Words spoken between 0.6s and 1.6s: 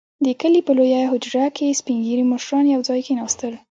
په لويه حجره